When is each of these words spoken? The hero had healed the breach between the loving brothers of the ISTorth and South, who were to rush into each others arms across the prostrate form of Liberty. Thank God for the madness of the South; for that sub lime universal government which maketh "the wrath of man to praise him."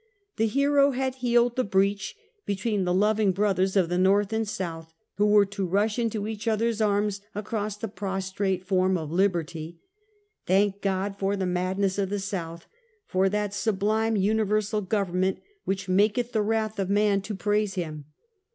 The 0.37 0.47
hero 0.47 0.93
had 0.93 1.13
healed 1.21 1.55
the 1.55 1.63
breach 1.63 2.15
between 2.47 2.85
the 2.85 2.91
loving 2.91 3.31
brothers 3.33 3.75
of 3.75 3.87
the 3.87 3.99
ISTorth 3.99 4.33
and 4.33 4.47
South, 4.49 4.95
who 5.17 5.27
were 5.27 5.45
to 5.45 5.63
rush 5.67 5.99
into 5.99 6.25
each 6.27 6.47
others 6.47 6.81
arms 6.81 7.21
across 7.35 7.77
the 7.77 7.87
prostrate 7.87 8.65
form 8.65 8.97
of 8.97 9.11
Liberty. 9.11 9.77
Thank 10.47 10.81
God 10.81 11.19
for 11.19 11.35
the 11.35 11.45
madness 11.45 11.99
of 11.99 12.09
the 12.09 12.17
South; 12.17 12.65
for 13.05 13.29
that 13.29 13.53
sub 13.53 13.83
lime 13.83 14.15
universal 14.17 14.81
government 14.81 15.37
which 15.65 15.87
maketh 15.87 16.31
"the 16.31 16.41
wrath 16.41 16.79
of 16.79 16.89
man 16.89 17.21
to 17.21 17.35
praise 17.35 17.75
him." 17.75 18.05